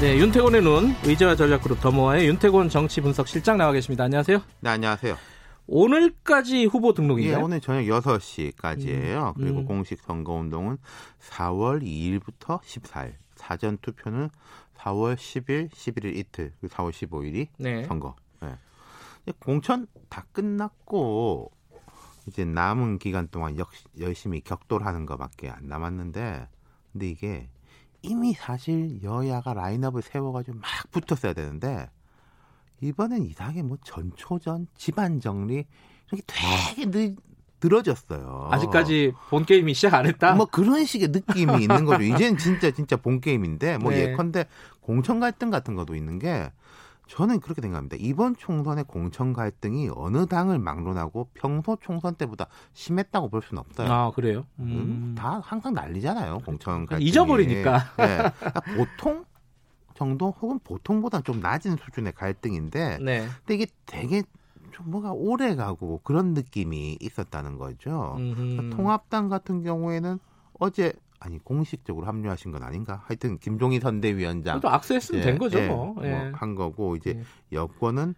네, 0.00 0.16
윤태곤의 0.16 0.62
눈 0.62 0.94
의제와 1.04 1.36
전략그룹 1.36 1.82
더모아의 1.82 2.26
윤태곤 2.28 2.70
정치 2.70 3.02
분석 3.02 3.28
실장 3.28 3.58
나와 3.58 3.70
계십니다. 3.72 4.04
안녕하세요. 4.04 4.40
네, 4.60 4.70
안녕하세요. 4.70 5.14
오늘까지 5.66 6.64
후보 6.64 6.94
등록인가요? 6.94 7.36
예, 7.36 7.42
오늘 7.42 7.60
저녁 7.60 7.82
6시까지예요. 7.82 9.28
음, 9.28 9.34
그리고 9.36 9.58
음. 9.58 9.64
공식 9.66 10.00
선거운동은 10.00 10.78
4월 11.20 11.82
2일부터 11.82 12.62
14일. 12.62 13.12
사전 13.34 13.76
투표는 13.82 14.30
4월 14.78 15.16
10일, 15.16 15.70
11일 15.70 16.16
이틀, 16.16 16.54
그리고 16.60 16.74
4월 16.74 16.92
15일이 16.92 17.48
네. 17.58 17.84
선거. 17.84 18.16
예. 18.42 18.56
이제 19.24 19.34
공천 19.38 19.86
다 20.08 20.24
끝났고 20.32 21.52
이제 22.26 22.46
남은 22.46 22.98
기간 22.98 23.28
동안 23.28 23.58
역, 23.58 23.68
열심히 23.98 24.40
격돌하는 24.40 25.04
것밖에 25.04 25.50
안 25.50 25.68
남았는데 25.68 26.48
근데 26.92 27.06
이게 27.06 27.50
이미 28.02 28.32
사실 28.32 29.02
여야가 29.02 29.54
라인업을 29.54 30.02
세워가지고 30.02 30.58
막 30.58 30.70
붙었어야 30.90 31.32
되는데 31.32 31.88
이번엔 32.80 33.24
이상하게 33.24 33.62
뭐 33.62 33.76
전초전 33.84 34.68
집안 34.76 35.20
정리 35.20 35.66
이렇게 36.10 36.22
되게 36.26 36.90
늘, 36.90 37.16
늘어졌어요. 37.62 38.48
아직까지 38.50 39.12
본 39.28 39.44
게임이 39.44 39.74
시작 39.74 39.94
안 39.94 40.06
했다. 40.06 40.34
뭐 40.34 40.46
그런 40.46 40.84
식의 40.84 41.08
느낌이 41.08 41.62
있는 41.62 41.84
거죠. 41.84 42.02
이제는 42.02 42.38
진짜 42.38 42.70
진짜 42.70 42.96
본 42.96 43.20
게임인데 43.20 43.78
뭐 43.78 43.92
네. 43.92 44.12
예컨대 44.12 44.46
공천 44.80 45.20
갈등 45.20 45.50
같은 45.50 45.74
것도 45.74 45.94
있는 45.94 46.18
게 46.18 46.50
저는 47.10 47.40
그렇게 47.40 47.60
생각합니다. 47.60 47.96
이번 47.98 48.36
총선의 48.36 48.84
공천 48.84 49.32
갈등이 49.32 49.90
어느 49.96 50.26
당을 50.26 50.60
막론하고 50.60 51.28
평소 51.34 51.76
총선 51.80 52.14
때보다 52.14 52.46
심했다고 52.72 53.28
볼 53.30 53.42
수는 53.42 53.60
없어요. 53.60 53.92
아 53.92 54.10
그래요? 54.12 54.46
음, 54.60 54.64
음. 54.70 55.14
다 55.18 55.40
항상 55.44 55.74
난리잖아요. 55.74 56.38
공천 56.46 56.86
갈등 56.86 57.04
잊어버리니까. 57.04 57.78
네. 57.98 58.16
그러니까 58.38 58.60
보통 58.76 59.24
정도 59.94 60.30
혹은 60.40 60.60
보통보다 60.60 61.20
좀 61.22 61.40
낮은 61.40 61.78
수준의 61.78 62.12
갈등인데 62.12 62.98
네. 62.98 63.26
근데 63.38 63.54
이게 63.54 63.66
되게 63.86 64.22
좀 64.70 64.90
뭐가 64.92 65.10
오래 65.10 65.56
가고 65.56 66.00
그런 66.04 66.32
느낌이 66.32 66.96
있었다는 67.00 67.58
거죠. 67.58 68.14
음흠. 68.18 68.70
통합당 68.76 69.28
같은 69.28 69.64
경우에는 69.64 70.20
어제 70.60 70.92
아니 71.20 71.38
공식적으로 71.38 72.06
합류하신 72.06 72.50
건 72.50 72.62
아닌가? 72.62 73.02
하여튼 73.06 73.38
김종인 73.38 73.80
선대위원장 73.80 74.60
또 74.60 74.70
악수했으면 74.70 75.22
된 75.22 75.38
거죠, 75.38 75.60
뭐. 75.66 75.94
예. 76.02 76.32
한 76.34 76.54
거고 76.54 76.96
이제 76.96 77.14
예. 77.16 77.22
여권은 77.52 78.14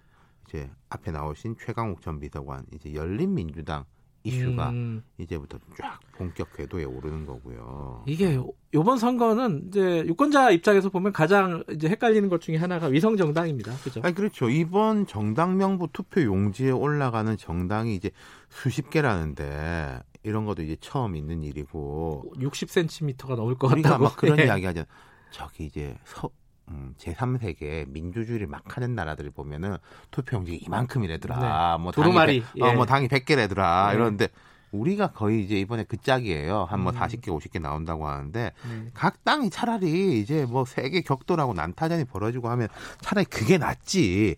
이제 0.49 0.71
앞에 0.89 1.11
나오신 1.11 1.57
최강욱 1.61 2.01
전 2.01 2.21
비서관 2.21 2.65
이제 2.73 2.95
열린민주당 2.95 3.85
이슈가 4.25 4.71
음. 4.71 5.03
이제부터 5.19 5.59
쫙 5.77 5.99
본격 6.13 6.53
궤도에 6.57 6.85
오르는 6.85 7.27
거고요. 7.27 8.05
이게 8.07 8.41
이번 8.73 8.99
선거는 8.99 9.65
이제 9.67 10.05
유권자 10.07 10.53
입장에서 10.53 10.91
보면 10.91 11.13
가장 11.13 11.65
이제 11.73 11.89
헷갈리는 11.89 12.29
것 12.29 12.41
중에 12.41 12.57
하나가 12.57 12.87
위성 12.87 13.17
정당입니다. 13.17 13.73
그죠? 13.83 14.01
아니 14.05 14.15
그렇죠. 14.15 14.49
이번 14.49 15.07
정당 15.07 15.57
명부 15.57 15.89
투표 15.93 16.23
용지에 16.23 16.71
올라가는 16.71 17.37
정당이 17.37 17.97
이제 17.97 18.13
수십 18.49 18.91
개라는데 18.91 19.99
이런 20.23 20.45
것도 20.47 20.63
이제 20.63 20.77
처음 20.81 21.17
있는 21.17 21.43
일이고 21.43 22.33
60cm가 22.37 23.35
넘을 23.37 23.57
것 23.57 23.71
우리가 23.73 23.91
같다고. 23.91 24.05
막 24.05 24.17
그런 24.17 24.39
예. 24.39 24.45
이야기 24.45 24.65
하잖아. 24.67 24.87
저기 25.31 25.65
이제 25.67 25.97
서, 26.05 26.31
음, 26.69 26.95
제3세계 26.99 27.89
민주주의를 27.89 28.47
막 28.47 28.77
하는 28.77 28.95
나라들을 28.95 29.31
보면은 29.33 29.77
투표 30.11 30.37
용지 30.37 30.55
이만큼이래더라. 30.57 31.79
뭐 31.79 31.91
당이 31.93 32.05
두루마리, 32.05 32.41
백- 32.55 32.63
어, 32.63 32.69
예. 32.71 32.75
뭐 32.75 32.87
당이 32.87 33.09
100개래더라. 33.09 33.89
네. 33.89 33.95
이러는데 33.95 34.29
우리가 34.71 35.09
거의 35.13 35.45
이제 35.45 35.59
이번에 35.61 35.85
그 35.85 35.97
짝이에요. 35.99 36.65
한뭐 36.65 36.93
음. 36.93 36.97
40개, 36.99 37.27
50개 37.27 37.61
나온다고 37.61 38.07
하는데 38.09 38.53
네. 38.69 38.91
각 38.95 39.23
당이 39.25 39.51
차라리 39.51 40.21
이제 40.21 40.47
뭐 40.47 40.65
세계 40.65 41.03
격돌하고 41.03 41.53
난타전이 41.53 42.05
벌어지고 42.05 42.49
하면 42.51 42.69
차라리 43.01 43.25
그게 43.27 43.59
낫지. 43.59 44.37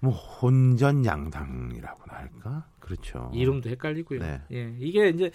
뭐 0.00 0.12
혼전 0.12 1.04
양당이라고나 1.04 2.14
할까? 2.14 2.64
그렇죠. 2.86 3.30
이름도 3.34 3.68
헷갈리고요. 3.68 4.20
네. 4.20 4.40
예, 4.52 4.72
이게 4.78 5.08
이제 5.08 5.30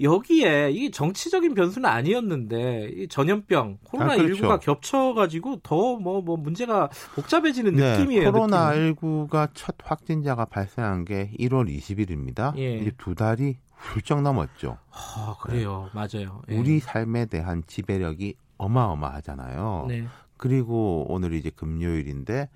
여기에 0.00 0.72
이 0.72 0.90
정치적인 0.90 1.54
변수는 1.54 1.88
아니었는데 1.88 2.90
이 2.94 3.08
전염병 3.08 3.78
코로나 3.84 4.12
아, 4.12 4.16
그렇죠. 4.16 4.42
19가 4.44 4.60
겹쳐가지고 4.60 5.60
더뭐뭐 5.62 6.36
문제가 6.36 6.90
복잡해지는 7.14 7.74
느낌이에요. 7.74 8.30
코로나 8.32 8.72
느낌이. 8.74 8.92
19가 8.94 9.48
첫 9.54 9.76
확진자가 9.82 10.44
발생한 10.46 11.04
게 11.04 11.30
1월 11.38 11.68
20일입니다. 11.74 12.56
예. 12.58 12.78
이제 12.78 12.92
두 12.98 13.14
달이 13.14 13.56
훌쩍 13.76 14.20
넘었죠. 14.22 14.78
아 14.90 15.36
그래요, 15.40 15.88
맞아요. 15.94 16.42
예. 16.50 16.58
우리 16.58 16.80
삶에 16.80 17.26
대한 17.26 17.62
지배력이 17.66 18.34
어마어마하잖아요. 18.58 19.86
네. 19.88 20.04
그리고 20.36 21.06
오늘 21.08 21.32
이제 21.34 21.50
금요일인데 21.50 22.48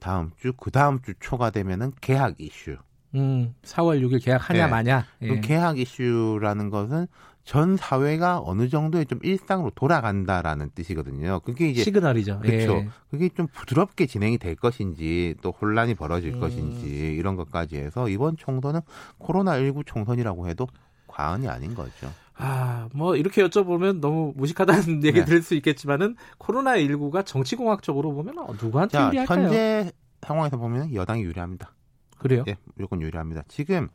다음 0.00 0.32
주 0.38 0.52
그 0.56 0.70
다음 0.70 1.00
주 1.02 1.14
초가 1.20 1.50
되면은 1.50 1.92
개학 2.00 2.34
이슈. 2.40 2.76
음, 3.14 3.54
4월 3.62 4.00
6일 4.02 4.22
계약하냐 4.22 4.66
네. 4.66 4.70
마냐. 4.70 5.06
예. 5.22 5.28
그 5.28 5.40
개학 5.40 5.78
이슈라는 5.78 6.70
것은 6.70 7.06
전 7.44 7.76
사회가 7.76 8.42
어느 8.44 8.68
정도의 8.68 9.06
좀 9.06 9.18
일상으로 9.22 9.72
돌아간다라는 9.74 10.70
뜻이거든요. 10.74 11.40
그게 11.40 11.70
이제 11.70 11.82
시그널이죠. 11.82 12.40
그렇죠. 12.40 12.76
예. 12.76 12.88
그게 13.10 13.28
좀 13.30 13.48
부드럽게 13.48 14.06
진행이 14.06 14.38
될 14.38 14.54
것인지 14.54 15.34
또 15.42 15.50
혼란이 15.50 15.94
벌어질 15.94 16.34
음. 16.34 16.40
것인지 16.40 16.86
이런 17.16 17.36
것까지 17.36 17.76
해서 17.76 18.08
이번 18.08 18.36
총선은 18.36 18.80
코로나 19.18 19.58
19 19.58 19.84
총선이라고 19.84 20.48
해도 20.48 20.68
과언이 21.08 21.48
아닌 21.48 21.74
거죠. 21.74 22.12
아, 22.36 22.88
뭐 22.94 23.16
이렇게 23.16 23.42
여쭤보면 23.42 24.00
너무 24.00 24.32
무식하다는 24.36 25.02
얘기 25.04 25.18
네. 25.18 25.24
들을 25.24 25.42
수 25.42 25.54
있겠지만은 25.54 26.16
코로나 26.38 26.76
19가 26.76 27.26
정치공학적으로 27.26 28.12
보면 28.12 28.38
어, 28.38 28.54
누구한테 28.60 28.96
자, 28.96 29.06
유리할까요? 29.08 29.44
현재 29.44 29.92
상황에서 30.22 30.56
보면 30.56 30.94
여당이 30.94 31.22
유리합니다. 31.22 31.72
그래요? 32.20 32.44
예, 32.48 32.56
무조건 32.74 33.00
유리합니다. 33.02 33.42
지금 33.48 33.88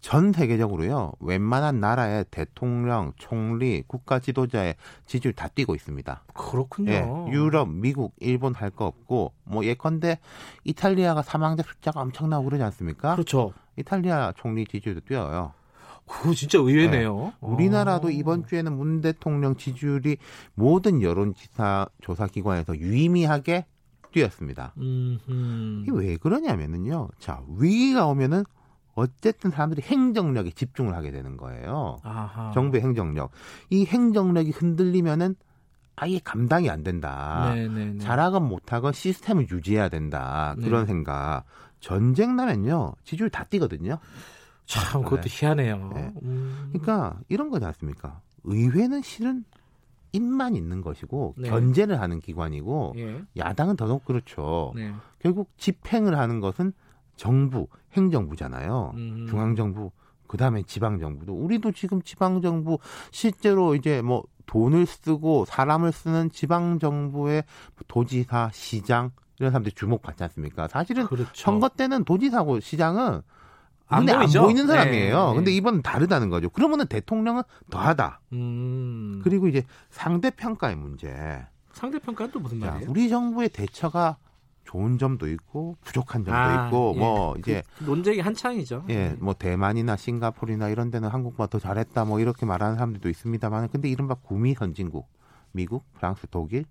전 0.00 0.32
세계적으로요, 0.32 1.12
웬만한 1.18 1.80
나라의 1.80 2.24
대통령, 2.30 3.12
총리, 3.16 3.82
국가 3.86 4.20
지도자의 4.20 4.76
지지율 5.06 5.34
다 5.34 5.48
뛰고 5.48 5.74
있습니다. 5.74 6.24
그렇군요. 6.34 6.92
예, 6.92 7.32
유럽, 7.32 7.68
미국, 7.68 8.14
일본 8.20 8.54
할 8.54 8.70
거 8.70 8.86
없고, 8.86 9.32
뭐 9.44 9.64
예컨대 9.64 10.18
이탈리아가 10.64 11.22
사망자 11.22 11.64
숫자가 11.64 12.00
엄청나고 12.00 12.44
그러지 12.44 12.62
않습니까? 12.62 13.14
그렇죠. 13.14 13.52
이탈리아 13.76 14.32
총리 14.36 14.66
지지율도 14.66 15.00
뛰어요. 15.06 15.52
그거 16.06 16.32
진짜 16.32 16.58
의외네요. 16.58 17.32
우리나라도 17.40 18.08
어. 18.08 18.10
이번 18.10 18.46
주에는 18.46 18.72
문 18.76 19.00
대통령 19.02 19.56
지지율이 19.56 20.16
모든 20.54 21.02
여론조사 21.02 21.86
조사 22.00 22.26
기관에서 22.28 22.78
유의미하게 22.78 23.66
뛰었습니다. 24.12 24.72
음, 24.78 25.18
음. 25.28 25.84
이게 25.86 25.96
왜 25.96 26.16
그러냐면은요. 26.16 27.08
자, 27.18 27.42
위기가 27.58 28.06
오면은 28.06 28.44
어쨌든 28.94 29.50
사람들이 29.50 29.82
행정력에 29.82 30.50
집중을 30.50 30.94
하게 30.94 31.10
되는 31.10 31.36
거예요. 31.36 31.98
아하. 32.02 32.50
정부의 32.52 32.82
행정력. 32.82 33.30
이 33.70 33.84
행정력이 33.86 34.50
흔들리면은 34.50 35.36
아예 35.94 36.20
감당이 36.22 36.70
안 36.70 36.82
된다. 36.82 37.52
네네네. 37.54 37.98
잘하건 37.98 38.48
못하건 38.48 38.92
시스템을 38.92 39.48
유지해야 39.50 39.88
된다. 39.88 40.54
네. 40.58 40.64
그런 40.64 40.86
생각. 40.86 41.44
전쟁 41.80 42.36
나면요. 42.36 42.94
지지율 43.04 43.30
다 43.30 43.44
뛰거든요. 43.44 43.98
참 44.66 45.02
그것도 45.02 45.22
희한해요. 45.28 45.92
네. 45.94 46.12
음. 46.22 46.70
그러니까 46.72 47.18
이런 47.28 47.50
거지 47.50 47.64
않습니까? 47.64 48.20
의회는 48.44 49.02
실은 49.02 49.44
입만 50.12 50.56
있는 50.56 50.80
것이고 50.80 51.34
네. 51.38 51.50
견제를 51.50 52.00
하는 52.00 52.20
기관이고 52.20 52.94
예. 52.96 53.22
야당은 53.36 53.76
더더욱 53.76 54.04
그렇죠. 54.04 54.72
네. 54.74 54.92
결국 55.18 55.50
집행을 55.58 56.18
하는 56.18 56.40
것은 56.40 56.72
정부, 57.16 57.68
행정부잖아요. 57.92 58.92
음. 58.94 59.26
중앙정부, 59.28 59.90
그 60.26 60.36
다음에 60.36 60.62
지방정부도. 60.62 61.34
우리도 61.34 61.72
지금 61.72 62.00
지방정부 62.02 62.78
실제로 63.10 63.74
이제 63.74 64.02
뭐 64.02 64.22
돈을 64.46 64.86
쓰고 64.86 65.44
사람을 65.44 65.92
쓰는 65.92 66.30
지방정부의 66.30 67.44
도지사, 67.86 68.50
시장 68.52 69.10
이런 69.38 69.52
사람들이 69.52 69.74
주목받지 69.74 70.22
않습니까? 70.24 70.68
사실은 70.68 71.06
그렇죠. 71.06 71.30
선거 71.34 71.68
때는 71.68 72.04
도지사고 72.04 72.60
시장은 72.60 73.22
안 73.88 74.04
눈에 74.04 74.12
안, 74.12 74.20
보이죠? 74.20 74.42
보이는 74.42 74.66
사람이에요. 74.66 75.28
네, 75.28 75.34
근데 75.34 75.50
네. 75.50 75.56
이번은 75.56 75.82
다르다는 75.82 76.28
거죠. 76.30 76.48
그러면은 76.50 76.86
대통령은 76.86 77.42
더하다. 77.70 78.20
음. 78.32 79.20
그리고 79.24 79.48
이제 79.48 79.64
상대 79.90 80.30
평가의 80.30 80.76
문제. 80.76 81.46
상대 81.72 81.98
평가는 81.98 82.32
또 82.32 82.40
무슨 82.40 82.60
자, 82.60 82.72
말이에요? 82.72 82.90
우리 82.90 83.08
정부의 83.08 83.48
대처가 83.48 84.18
좋은 84.64 84.98
점도 84.98 85.26
있고 85.28 85.76
부족한 85.82 86.24
점도 86.24 86.38
아, 86.38 86.66
있고 86.66 86.92
예. 86.94 86.98
뭐 86.98 87.36
이제 87.38 87.62
그 87.78 87.84
논쟁이 87.84 88.20
한창이죠. 88.20 88.84
예, 88.90 89.16
뭐 89.18 89.32
대만이나 89.32 89.96
싱가포르나 89.96 90.68
이런 90.68 90.90
데는 90.90 91.08
한국보다 91.08 91.46
더 91.48 91.58
잘했다 91.58 92.04
뭐 92.04 92.20
이렇게 92.20 92.44
말하는 92.44 92.74
사람들도 92.74 93.08
있습니다만 93.08 93.68
근데 93.70 93.88
이른바 93.88 94.14
구미 94.14 94.54
선진국 94.54 95.08
미국, 95.52 95.90
프랑스, 95.94 96.26
독일 96.30 96.66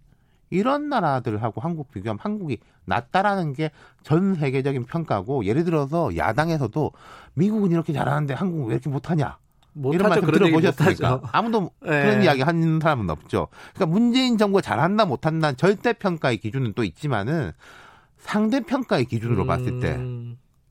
이런 0.50 0.90
나라들하고 0.90 1.62
한국 1.62 1.92
비교하면 1.92 2.20
한국이 2.22 2.60
낫다라는 2.86 3.54
게 3.54 3.72
전 4.08 4.36
세계적인 4.36 4.86
평가고 4.86 5.44
예를 5.44 5.66
들어서 5.66 6.16
야당에서도 6.16 6.92
미국은 7.34 7.72
이렇게 7.72 7.92
잘하는데 7.92 8.34
한국은 8.34 8.68
왜 8.68 8.76
이렇게 8.76 8.90
못하냐 8.90 9.38
이런. 9.94 10.10
말씀 10.10 10.32
들어보셨습니까? 10.32 11.22
아무도 11.34 11.72
예. 11.86 11.90
그런 11.90 12.24
이야기 12.24 12.42
하는 12.42 12.80
사람은 12.80 13.10
없죠. 13.10 13.50
그러니까 13.76 13.94
문재인 13.94 14.38
정부가 14.38 14.62
잘한다 14.62 15.04
못한다 15.04 15.52
절대 15.52 15.92
평가의 15.92 16.38
기준은 16.38 16.72
또 16.74 16.86
있지만은 16.86 17.52
상대 18.18 18.62
평가의 18.62 19.04
기준으로 19.06 19.46
봤을 19.46 19.82
때 19.82 19.98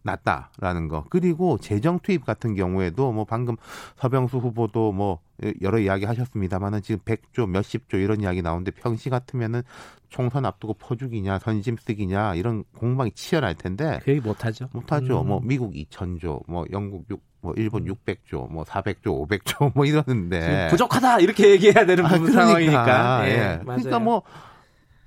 음, 0.07 0.19
낫다라는 0.23 0.89
거. 0.89 1.05
그리고 1.11 1.59
재정 1.59 1.99
투입 1.99 2.25
같은 2.25 2.55
경우에도 2.55 3.13
뭐 3.13 3.25
방금 3.25 3.57
서병수 3.97 4.39
후보도 4.39 4.93
뭐 4.93 5.19
여러 5.61 5.79
이야기 5.79 6.05
하셨습니다만은 6.05 6.83
지금 6.83 7.01
100조 7.05 7.49
몇십 7.49 7.89
조 7.89 7.99
이런 7.99 8.21
이야기 8.23 8.41
나오는데 8.41 8.71
평시 8.71 9.11
같으면은 9.11 9.63
총선 10.09 10.47
앞두고 10.47 10.75
퍼주기냐 10.75 11.41
선심 11.41 11.77
쓰기냐 11.77 12.37
이런 12.37 12.65
공방이 12.79 13.11
치열할 13.13 13.55
텐데 13.57 14.01
그 14.03 14.13
얘기 14.13 14.21
못하죠. 14.21 14.69
못하죠. 14.73 15.21
음. 15.23 15.29
뭐 15.29 15.41
미국 15.43 15.75
2천조, 15.75 16.43
뭐 16.47 16.65
영국 16.73 17.05
6, 17.11 17.21
뭐 17.41 17.53
일본 17.57 17.85
600조, 17.85 18.51
뭐 18.51 18.65
400조, 18.65 19.29
500조 19.29 19.73
뭐 19.75 19.85
이러는데 19.85 20.69
부족하다 20.71 21.21
이렇게 21.21 21.51
얘기해야 21.51 21.85
되는 21.85 22.05
아, 22.07 22.11
그러니까, 22.11 22.33
상황이니까. 22.33 23.29
예. 23.29 23.31
예. 23.31 23.61
그러니까 23.63 23.99
뭐 23.99 24.23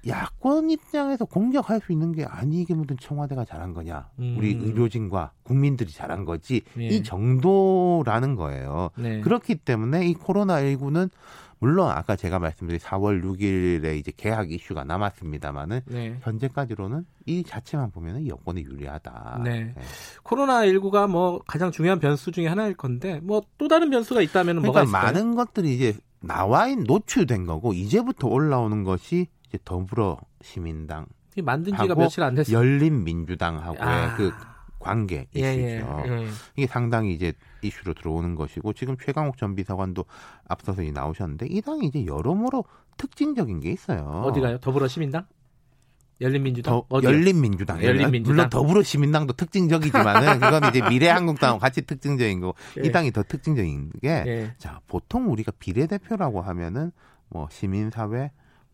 야권 0.08 0.70
입장에서 0.70 1.26
공격할 1.26 1.82
수 1.82 1.92
있는 1.92 2.12
게 2.14 2.26
아니 2.26 2.62
이게 2.62 2.74
무슨 2.74 2.98
청와대가 2.98 3.46
잘한 3.46 3.74
거냐, 3.74 4.10
음. 4.20 4.36
우리 4.38 4.52
의료진과 4.54 5.32
국민들이 5.44 5.92
잘한 5.92 6.26
거지 6.26 6.62
예. 6.80 6.88
이 6.88 7.04
정도라는 7.04 8.36
거예요. 8.36 8.90
네. 8.98 9.22
그렇기 9.22 9.56
때문에 9.56 10.08
이 10.08 10.14
코로나 10.14 10.62
19는 10.62 11.10
물론 11.62 11.90
아까 11.92 12.16
제가 12.16 12.40
말씀드린 12.40 12.80
4월 12.80 13.22
6일에 13.22 13.98
이제 13.98 14.14
개학 14.16 14.50
이슈가 14.50 14.86
남았습니다만은 14.86 15.82
네. 15.88 16.18
현재까지로는 16.22 17.06
이 17.26 17.44
자체만 17.44 17.92
보면은 17.92 18.28
여권이 18.30 18.62
유리하다. 18.62 19.42
네. 19.44 19.74
예. 19.78 19.82
코로나 20.24 20.62
19가 20.62 21.10
뭐 21.10 21.42
가장 21.46 21.70
중요한 21.72 22.00
변수 22.00 22.32
중에 22.32 22.48
하나일 22.48 22.76
건데 22.76 23.20
뭐 23.24 23.42
또 23.58 23.68
다른 23.68 23.90
변수가 23.90 24.22
있다면 24.22 24.62
뭐가 24.62 24.86
그러니까 24.86 25.00
있을까요? 25.00 25.14
많은 25.24 25.36
것들이 25.36 25.76
이제 25.76 25.94
나와 26.22 26.68
있는 26.70 26.86
노출된 26.86 27.46
거고 27.46 27.74
이제부터 27.74 28.28
올라오는 28.30 28.84
것이 28.86 29.28
이제 29.50 29.58
더불어 29.66 30.20
시민당, 30.42 31.08
이 31.36 31.42
만든 31.42 31.76
지가 31.76 31.96
며칠 31.96 32.24
안 32.24 32.36
됐어요. 32.36 32.56
열린 32.58 33.04
민주당하고의 33.04 33.82
아. 33.82 34.16
그 34.16 34.32
관계 34.80 35.28
예, 35.36 35.42
예, 35.42 35.76
이슈죠. 35.76 36.04
예. 36.08 36.28
이게 36.56 36.68
상당히 36.68 37.14
이제 37.14 37.34
이슈로 37.62 37.94
들어오는 37.96 38.36
것이고 38.36 38.74
지금 38.74 38.96
최강욱 38.98 39.38
전 39.38 39.56
비서관도 39.56 40.06
앞서서 40.48 40.84
이 40.84 40.92
나오셨는데 40.92 41.48
이 41.50 41.62
당이 41.62 41.88
이제 41.88 42.06
여러모로 42.06 42.64
특징적인 42.98 43.60
게 43.60 43.72
있어요. 43.72 44.04
어디가요? 44.26 44.60
더불어시민당? 44.60 45.26
열린민주당? 46.22 46.82
더? 46.90 47.02
열린민주당. 47.02 47.82
열린민주당. 47.82 48.36
물론 48.36 48.50
더불어시민당도 48.50 49.34
특징적이지만은 49.34 50.40
그건 50.40 50.70
이제 50.70 50.82
미래한국당하고 50.82 51.60
같이 51.60 51.82
특징적인 51.82 52.42
거고 52.42 52.56
예. 52.78 52.88
이 52.88 52.92
당이 52.92 53.12
더 53.12 53.24
특징적인 53.24 53.92
게 54.02 54.24
예. 54.28 54.54
자, 54.58 54.82
보통 54.88 55.32
우리가 55.32 55.54
비례대표라고 55.60 56.42
하면은 56.42 56.92
뭐 57.30 57.48
시민사회 57.52 58.32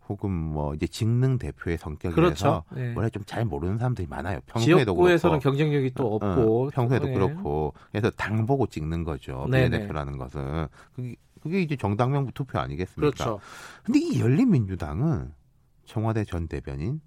혹은 0.07 0.31
뭐 0.31 0.73
이제 0.75 0.85
직능 0.87 1.37
대표의 1.37 1.77
성격이라서 1.77 2.15
그렇죠. 2.15 2.63
예. 2.77 2.93
원래 2.95 3.09
좀 3.09 3.25
잘 3.25 3.43
모르는 3.43 3.77
사람들이 3.77 4.07
많아요. 4.07 4.39
평소에도 4.45 4.93
지역구에서는 4.93 5.39
그렇고. 5.39 5.43
경쟁력이 5.57 5.91
또 5.95 6.07
어, 6.07 6.15
없고 6.15 6.69
평소에도 6.73 7.09
예. 7.09 7.13
그렇고 7.13 7.73
그래서 7.91 8.11
당 8.11 8.45
보고 8.45 8.67
찍는 8.67 9.03
거죠. 9.03 9.47
네네. 9.49 9.69
비례대표라는 9.69 10.17
것은 10.17 10.67
그게, 10.95 11.15
그게 11.41 11.61
이제 11.61 11.75
정당명 11.75 12.31
투표 12.33 12.59
아니겠습니까? 12.59 13.11
그렇죠. 13.11 13.39
근데 13.83 13.99
이 13.99 14.19
열린민주당은 14.19 15.33
청와대 15.85 16.23
전 16.23 16.47
대변인 16.47 17.01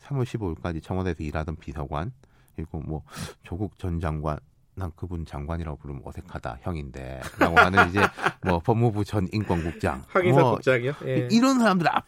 3월 0.00 0.24
15일까지 0.24 0.82
청와대에서 0.82 1.22
일하던 1.24 1.56
비서관 1.56 2.12
그리고 2.54 2.80
뭐 2.80 3.02
조국 3.42 3.78
전 3.78 3.98
장관 4.00 4.38
난 4.76 4.90
그분 4.96 5.24
장관이라고 5.24 5.78
부르면 5.78 6.02
어색하다 6.04 6.58
형인데 6.62 7.20
라고 7.38 7.58
하는 7.58 7.88
이제 7.88 8.00
뭐 8.44 8.58
법무부 8.58 9.04
전 9.04 9.28
인권국장 9.32 10.02
황인사 10.10 10.40
뭐 10.40 10.52
국장이요? 10.54 10.92
예. 11.06 11.28
이런 11.30 11.58
사람들 11.58 11.88
앞 11.88 12.06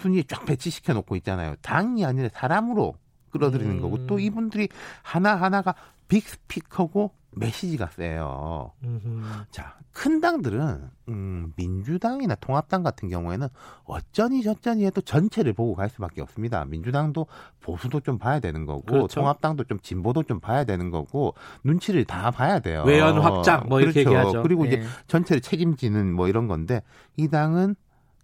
순위에 0.00 0.24
쫙 0.24 0.44
배치시켜 0.44 0.92
놓고 0.94 1.16
있잖아요. 1.16 1.54
당이 1.62 2.04
아니라 2.04 2.28
사람으로 2.32 2.96
끌어들이는 3.30 3.76
음. 3.76 3.80
거고 3.80 4.06
또 4.06 4.18
이분들이 4.18 4.68
하나 5.02 5.36
하나가 5.36 5.74
빅 6.08 6.26
스피커고 6.28 7.12
메시지가 7.32 7.88
세요. 7.88 8.72
음흠. 8.82 9.22
자, 9.50 9.76
큰 9.92 10.20
당들은 10.20 10.90
음, 11.08 11.52
민주당이나 11.56 12.34
통합당 12.36 12.82
같은 12.82 13.08
경우에는 13.08 13.48
어쩌니 13.84 14.42
저쩌니 14.42 14.84
해도 14.84 15.00
전체를 15.00 15.52
보고 15.52 15.74
갈 15.74 15.88
수밖에 15.88 16.20
없습니다. 16.22 16.64
민주당도 16.64 17.26
보수도 17.60 18.00
좀 18.00 18.18
봐야 18.18 18.40
되는 18.40 18.64
거고 18.66 18.82
그렇죠. 18.82 19.20
통합당도 19.20 19.64
좀 19.64 19.78
진보도 19.80 20.22
좀 20.22 20.40
봐야 20.40 20.64
되는 20.64 20.90
거고 20.90 21.34
눈치를 21.64 22.04
다 22.04 22.30
봐야 22.30 22.58
돼요. 22.60 22.84
외연 22.86 23.18
확장 23.18 23.66
뭐 23.68 23.80
이렇게 23.80 24.04
그렇죠. 24.04 24.18
얘기하죠. 24.18 24.42
그리고 24.42 24.64
이제 24.64 24.78
예. 24.78 24.84
전체를 25.06 25.40
책임지는 25.40 26.12
뭐 26.12 26.28
이런 26.28 26.48
건데 26.48 26.82
이 27.16 27.28
당은 27.28 27.76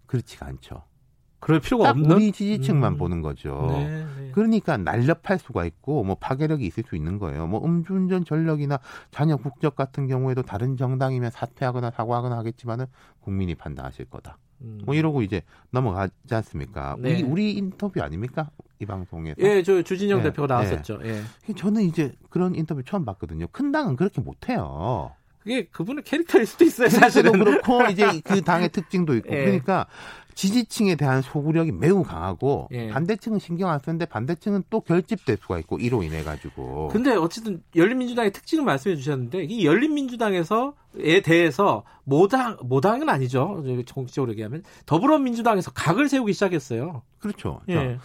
그렇지가 0.06 0.46
않죠. 0.46 0.82
그럴 1.44 1.60
필요가 1.60 1.84
딱 1.84 1.90
없는 1.90 2.10
우리 2.10 2.32
지지층만 2.32 2.94
음. 2.94 2.96
보는 2.96 3.20
거죠. 3.20 3.66
네, 3.68 4.06
네. 4.16 4.30
그러니까 4.32 4.78
날렵할 4.78 5.38
수가 5.38 5.66
있고 5.66 6.02
뭐 6.02 6.16
파괴력이 6.18 6.64
있을 6.64 6.84
수 6.88 6.96
있는 6.96 7.18
거예요. 7.18 7.46
뭐 7.46 7.62
음주운전 7.62 8.24
전력이나 8.24 8.78
자녀 9.10 9.36
국적 9.36 9.76
같은 9.76 10.06
경우에도 10.06 10.40
다른 10.40 10.78
정당이면 10.78 11.30
사퇴하거나 11.30 11.90
사과하거나 11.90 12.38
하겠지만은 12.38 12.86
국민이 13.20 13.54
판단하실 13.54 14.06
거다. 14.06 14.38
음. 14.62 14.80
뭐 14.86 14.94
이러고 14.94 15.20
이제 15.20 15.42
넘어가지 15.70 16.12
않습니까? 16.30 16.96
네. 16.98 17.12
우리, 17.12 17.22
우리 17.22 17.52
인터뷰 17.52 18.00
아닙니까? 18.00 18.48
이 18.80 18.86
방송에서. 18.86 19.36
예, 19.40 19.62
저 19.62 19.82
주진영 19.82 20.20
네, 20.20 20.30
대표가 20.30 20.46
나왔었죠. 20.46 21.00
예. 21.04 21.20
저는 21.52 21.82
이제 21.82 22.14
그런 22.30 22.54
인터뷰 22.54 22.82
처음 22.84 23.04
봤거든요. 23.04 23.48
큰 23.48 23.70
당은 23.70 23.96
그렇게 23.96 24.22
못 24.22 24.48
해요. 24.48 25.12
그게 25.44 25.66
그분의 25.66 26.04
캐릭터일 26.04 26.46
수도 26.46 26.64
있어요, 26.64 26.88
사실은. 26.88 27.32
그렇고 27.32 27.84
이제 27.90 28.20
그 28.24 28.40
당의 28.40 28.70
특징도 28.70 29.14
있고 29.16 29.34
예. 29.34 29.44
그러니까 29.44 29.86
지지층에 30.34 30.96
대한 30.96 31.22
소구력이 31.22 31.70
매우 31.70 32.02
강하고 32.02 32.68
예. 32.72 32.88
반대층은 32.88 33.38
신경 33.38 33.70
안 33.70 33.78
쓰는데 33.78 34.06
반대층은 34.06 34.64
또 34.70 34.80
결집될 34.80 35.36
수가 35.40 35.58
있고 35.60 35.78
이로 35.78 36.02
인해 36.02 36.24
가지고 36.24 36.88
근데 36.88 37.14
어쨌든 37.14 37.62
열린민주당의 37.76 38.32
특징을 38.32 38.64
말씀해 38.64 38.96
주셨는데 38.96 39.44
이 39.44 39.64
열린민주당에서 39.64 40.74
에 40.98 41.22
대해서 41.22 41.84
모당 42.04 42.56
모당은 42.62 43.08
아니죠. 43.08 43.62
정치적으로 43.86 44.32
얘기하면 44.32 44.62
더불어민주당에서 44.86 45.72
각을 45.72 46.08
세우기 46.08 46.32
시작했어요. 46.32 47.02
그렇죠. 47.18 47.60
자, 47.68 47.74
예. 47.74 47.98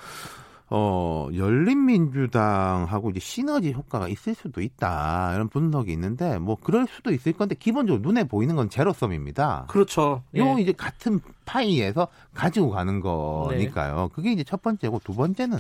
어, 0.72 1.28
열린민주당하고 1.34 3.10
이제 3.10 3.20
시너지 3.20 3.72
효과가 3.72 4.08
있을 4.08 4.36
수도 4.36 4.62
있다. 4.62 5.34
이런 5.34 5.50
분석이 5.50 5.92
있는데, 5.92 6.38
뭐, 6.38 6.58
그럴 6.62 6.86
수도 6.88 7.12
있을 7.12 7.34
건데, 7.34 7.56
기본적으로 7.58 8.02
눈에 8.08 8.24
보이는 8.24 8.56
건 8.56 8.70
제로섬입니다. 8.70 9.66
그렇죠. 9.68 10.22
요 10.36 10.56
예. 10.58 10.62
이제 10.62 10.72
같은 10.72 11.20
파이에서 11.46 12.08
가지고 12.36 12.70
가는 12.70 13.00
거니까요. 13.00 14.10
그게 14.14 14.32
이제 14.32 14.44
첫 14.44 14.62
번째고, 14.62 15.02
두 15.04 15.16
번째는, 15.16 15.58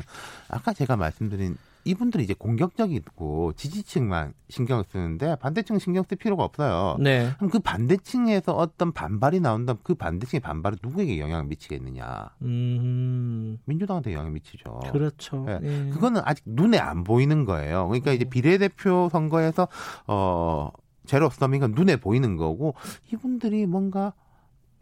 아까 0.47 0.73
제가 0.73 0.95
말씀드린 0.95 1.57
이분들이 1.85 2.23
이제 2.23 2.33
공격적이고 2.33 3.53
지지층만 3.53 4.33
신경을 4.49 4.83
쓰는데 4.89 5.35
반대층 5.37 5.79
신경 5.79 6.03
쓸 6.07 6.17
필요가 6.17 6.43
없어요. 6.43 6.97
네. 6.99 7.31
그럼 7.37 7.49
그 7.49 7.59
반대층에서 7.59 8.53
어떤 8.53 8.91
반발이 8.91 9.39
나온다면 9.39 9.79
그 9.83 9.95
반대층의 9.95 10.41
반발은 10.41 10.79
누구에게 10.83 11.19
영향을 11.19 11.45
미치겠느냐? 11.45 12.29
음. 12.41 13.57
민주당한테 13.65 14.13
영향을 14.13 14.31
미치죠. 14.31 14.79
그렇죠. 14.91 15.45
예. 15.49 15.59
예. 15.63 15.89
그거는 15.89 16.21
아직 16.25 16.43
눈에 16.45 16.77
안 16.77 17.03
보이는 17.03 17.45
거예요. 17.45 17.87
그러니까 17.87 18.11
이제 18.11 18.25
음. 18.25 18.29
비례대표 18.29 19.09
선거에서 19.11 19.67
어 20.07 20.71
제로섬이가 21.05 21.67
눈에 21.67 21.95
보이는 21.95 22.35
거고 22.35 22.75
이분들이 23.11 23.65
뭔가 23.65 24.13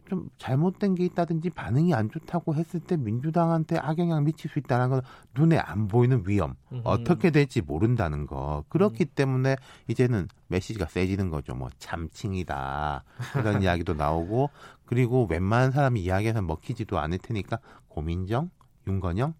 좀 0.08 0.28
잘못된 0.38 0.94
게 0.94 1.04
있다든지 1.04 1.50
반응이 1.50 1.94
안 1.94 2.10
좋다고 2.10 2.54
했을 2.54 2.80
때 2.80 2.96
민주당한테 2.96 3.78
악영향 3.78 4.24
미칠 4.24 4.50
수 4.50 4.58
있다는 4.58 4.88
건 4.90 5.02
눈에 5.34 5.58
안 5.58 5.88
보이는 5.88 6.24
위험 6.26 6.54
음. 6.72 6.80
어떻게 6.84 7.30
될지 7.30 7.60
모른다는 7.60 8.26
거 8.26 8.64
그렇기 8.68 9.04
때문에 9.04 9.56
이제는 9.86 10.28
메시지가 10.48 10.86
세지는 10.86 11.30
거죠 11.30 11.54
뭐 11.54 11.68
참칭이다 11.78 13.04
이런 13.36 13.62
이야기도 13.62 13.94
나오고 13.94 14.50
그리고 14.84 15.26
웬만한 15.30 15.70
사람이 15.70 16.00
이야기해서 16.00 16.42
먹히지도 16.42 16.98
않을 16.98 17.18
테니까 17.18 17.58
고민정 17.88 18.50
윤건영 18.86 19.34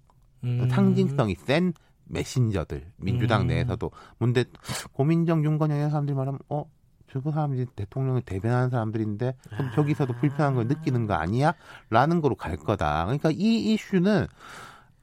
음. 0.45 0.69
상징성이 0.69 1.35
센 1.35 1.73
메신저들 2.05 2.93
민주당 2.97 3.43
음. 3.43 3.47
내에서도 3.49 3.91
근데 4.19 4.45
고민정 4.93 5.45
윤건영 5.45 5.77
이런 5.77 5.91
사람들이 5.91 6.17
말하면 6.17 6.41
어 6.49 6.65
저거 7.11 7.33
사람들이 7.33 7.67
대통령을 7.77 8.23
대변하는 8.23 8.71
사람들인데 8.71 9.35
그럼 9.51 9.71
저기서도 9.75 10.15
불편한 10.15 10.55
걸 10.55 10.67
느끼는 10.67 11.07
거 11.07 11.15
아니야? 11.15 11.55
라는 11.91 12.21
거로 12.21 12.35
갈 12.35 12.57
거다. 12.57 13.05
그러니까 13.05 13.31
이 13.31 13.73
이슈는 13.73 14.27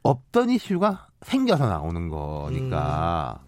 없던 0.03 0.51
이슈가 0.51 1.07
생겨서 1.21 1.67
나오는 1.67 2.09
거니까 2.09 3.39
파 3.39 3.45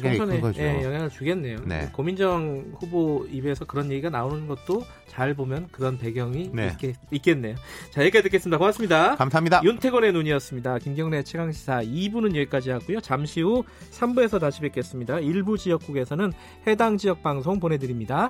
괴력이 0.00 0.18
큰 0.18 0.40
거죠. 0.40 0.62
예, 0.62 0.82
영향을 0.82 1.10
주겠네요. 1.10 1.58
네. 1.64 1.88
고민정 1.92 2.72
후보 2.80 3.26
입에서 3.30 3.64
그런 3.64 3.90
얘기가 3.90 4.10
나오는 4.10 4.46
것도 4.46 4.82
잘 5.06 5.34
보면 5.34 5.68
그런 5.72 5.98
배경이 5.98 6.50
네. 6.52 6.76
있겠, 7.10 7.38
네요 7.38 7.54
자, 7.90 8.02
여기까지 8.02 8.24
듣겠습니다. 8.24 8.58
고맙습니다. 8.58 9.16
감사합니다. 9.16 9.62
윤태권의 9.64 10.12
눈이었습니다. 10.12 10.78
김경래 10.78 11.22
최강시사 11.22 11.82
2부는 11.82 12.36
여기까지 12.36 12.70
하고요. 12.70 13.00
잠시 13.00 13.40
후 13.40 13.64
3부에서 13.92 14.40
다시 14.40 14.60
뵙겠습니다. 14.60 15.20
일부 15.20 15.56
지역국에서는 15.56 16.32
해당 16.66 16.96
지역 16.96 17.22
방송 17.22 17.60
보내드립니다. 17.60 18.28